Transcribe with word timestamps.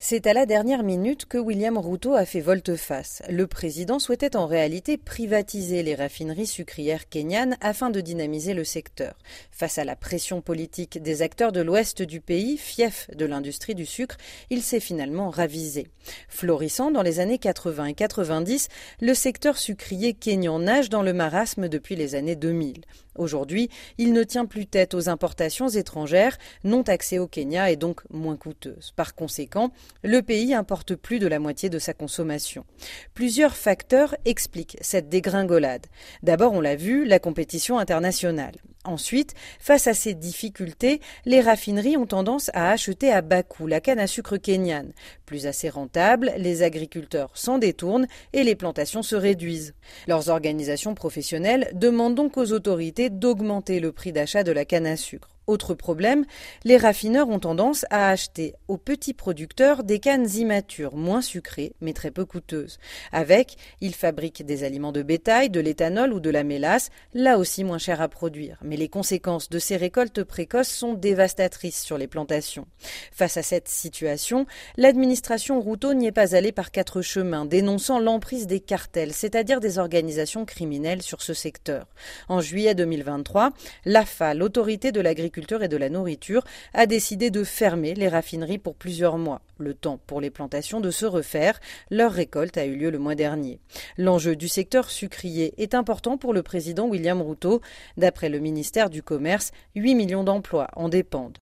C'est 0.00 0.28
à 0.28 0.32
la 0.32 0.46
dernière 0.46 0.84
minute 0.84 1.26
que 1.26 1.38
William 1.38 1.76
Ruto 1.76 2.14
a 2.14 2.24
fait 2.24 2.40
volte-face. 2.40 3.20
Le 3.28 3.48
président 3.48 3.98
souhaitait 3.98 4.36
en 4.36 4.46
réalité 4.46 4.96
privatiser 4.96 5.82
les 5.82 5.96
raffineries 5.96 6.46
sucrières 6.46 7.08
kenyanes 7.08 7.56
afin 7.60 7.90
de 7.90 8.00
dynamiser 8.00 8.54
le 8.54 8.62
secteur. 8.62 9.18
Face 9.50 9.76
à 9.76 9.84
la 9.84 9.96
pression 9.96 10.40
politique 10.40 11.02
des 11.02 11.20
acteurs 11.20 11.50
de 11.50 11.60
l'ouest 11.60 12.00
du 12.00 12.20
pays, 12.20 12.58
fief 12.58 13.10
de 13.16 13.26
l'industrie 13.26 13.74
du 13.74 13.86
sucre, 13.86 14.16
il 14.50 14.62
s'est 14.62 14.78
finalement 14.78 15.30
ravisé. 15.30 15.88
Florissant 16.28 16.92
dans 16.92 17.02
les 17.02 17.18
années 17.18 17.38
80 17.38 17.86
et 17.86 17.94
90, 17.94 18.68
le 19.00 19.14
secteur 19.14 19.58
sucrier 19.58 20.14
kenyan 20.14 20.60
nage 20.60 20.90
dans 20.90 21.02
le 21.02 21.12
marasme 21.12 21.68
depuis 21.68 21.96
les 21.96 22.14
années 22.14 22.36
2000. 22.36 22.82
Aujourd'hui, 23.18 23.68
il 23.98 24.12
ne 24.12 24.22
tient 24.22 24.46
plus 24.46 24.66
tête 24.66 24.94
aux 24.94 25.08
importations 25.08 25.68
étrangères, 25.68 26.38
non 26.62 26.84
taxées 26.84 27.18
au 27.18 27.26
Kenya 27.26 27.70
et 27.70 27.76
donc 27.76 28.02
moins 28.10 28.36
coûteuses. 28.36 28.92
Par 28.94 29.16
conséquent, 29.16 29.72
le 30.02 30.22
pays 30.22 30.54
importe 30.54 30.94
plus 30.94 31.18
de 31.18 31.26
la 31.26 31.38
moitié 31.38 31.68
de 31.68 31.78
sa 31.78 31.94
consommation. 31.94 32.64
Plusieurs 33.14 33.56
facteurs 33.56 34.16
expliquent 34.24 34.76
cette 34.80 35.08
dégringolade. 35.08 35.86
D'abord, 36.22 36.52
on 36.52 36.60
l'a 36.60 36.76
vu, 36.76 37.04
la 37.04 37.18
compétition 37.18 37.78
internationale. 37.78 38.54
Ensuite, 38.84 39.34
face 39.58 39.86
à 39.86 39.92
ces 39.92 40.14
difficultés, 40.14 41.00
les 41.26 41.40
raffineries 41.40 41.96
ont 41.96 42.06
tendance 42.06 42.50
à 42.54 42.70
acheter 42.70 43.12
à 43.12 43.22
bas 43.22 43.42
coût 43.42 43.66
la 43.66 43.80
canne 43.80 43.98
à 43.98 44.06
sucre 44.06 44.36
kenyane. 44.36 44.92
Plus 45.26 45.46
assez 45.46 45.68
rentable, 45.68 46.32
les 46.38 46.62
agriculteurs 46.62 47.32
s'en 47.34 47.58
détournent 47.58 48.06
et 48.32 48.44
les 48.44 48.54
plantations 48.54 49.02
se 49.02 49.16
réduisent. 49.16 49.74
Leurs 50.06 50.28
organisations 50.30 50.94
professionnelles 50.94 51.70
demandent 51.74 52.14
donc 52.14 52.36
aux 52.36 52.52
autorités 52.52 53.10
d'augmenter 53.10 53.80
le 53.80 53.92
prix 53.92 54.12
d'achat 54.12 54.42
de 54.42 54.52
la 54.52 54.64
canne 54.64 54.86
à 54.86 54.96
sucre. 54.96 55.37
Autre 55.48 55.72
problème, 55.72 56.26
les 56.64 56.76
raffineurs 56.76 57.30
ont 57.30 57.38
tendance 57.38 57.86
à 57.88 58.10
acheter 58.10 58.54
aux 58.68 58.76
petits 58.76 59.14
producteurs 59.14 59.82
des 59.82 59.98
cannes 59.98 60.28
immatures, 60.30 60.94
moins 60.94 61.22
sucrées, 61.22 61.72
mais 61.80 61.94
très 61.94 62.10
peu 62.10 62.26
coûteuses. 62.26 62.78
Avec, 63.12 63.56
ils 63.80 63.94
fabriquent 63.94 64.44
des 64.44 64.62
aliments 64.62 64.92
de 64.92 65.02
bétail, 65.02 65.48
de 65.48 65.60
l'éthanol 65.60 66.12
ou 66.12 66.20
de 66.20 66.28
la 66.28 66.44
mélasse, 66.44 66.90
là 67.14 67.38
aussi 67.38 67.64
moins 67.64 67.78
cher 67.78 68.02
à 68.02 68.08
produire. 68.08 68.58
Mais 68.62 68.76
les 68.76 68.90
conséquences 68.90 69.48
de 69.48 69.58
ces 69.58 69.78
récoltes 69.78 70.22
précoces 70.22 70.68
sont 70.68 70.92
dévastatrices 70.92 71.80
sur 71.80 71.96
les 71.96 72.08
plantations. 72.08 72.66
Face 73.10 73.38
à 73.38 73.42
cette 73.42 73.68
situation, 73.68 74.44
l'administration 74.76 75.62
Routot 75.62 75.94
n'y 75.94 76.08
est 76.08 76.12
pas 76.12 76.34
allée 76.34 76.52
par 76.52 76.70
quatre 76.70 77.00
chemins, 77.00 77.46
dénonçant 77.46 78.00
l'emprise 78.00 78.46
des 78.46 78.60
cartels, 78.60 79.14
c'est-à-dire 79.14 79.60
des 79.60 79.78
organisations 79.78 80.44
criminelles 80.44 81.00
sur 81.00 81.22
ce 81.22 81.32
secteur. 81.32 81.86
En 82.28 82.42
juillet 82.42 82.74
2023, 82.74 83.52
l'AFA, 83.86 84.34
l'autorité 84.34 84.92
de 84.92 85.00
et 85.62 85.68
de 85.68 85.76
la 85.76 85.88
nourriture, 85.88 86.44
a 86.74 86.86
décidé 86.86 87.30
de 87.30 87.44
fermer 87.44 87.94
les 87.94 88.08
raffineries 88.08 88.58
pour 88.58 88.74
plusieurs 88.74 89.18
mois. 89.18 89.40
Le 89.58 89.74
temps 89.74 89.98
pour 90.06 90.20
les 90.20 90.30
plantations 90.30 90.80
de 90.80 90.90
se 90.90 91.04
refaire. 91.04 91.58
Leur 91.90 92.12
récolte 92.12 92.56
a 92.56 92.64
eu 92.64 92.76
lieu 92.76 92.90
le 92.90 92.98
mois 92.98 93.14
dernier. 93.14 93.58
L'enjeu 93.96 94.36
du 94.36 94.48
secteur 94.48 94.90
sucrier 94.90 95.54
est 95.58 95.74
important 95.74 96.16
pour 96.16 96.32
le 96.32 96.42
président 96.42 96.86
William 96.86 97.20
Ruto. 97.20 97.60
D'après 97.96 98.28
le 98.28 98.38
ministère 98.38 98.90
du 98.90 99.02
Commerce, 99.02 99.50
8 99.74 99.94
millions 99.94 100.24
d'emplois 100.24 100.68
en 100.76 100.88
dépendent. 100.88 101.36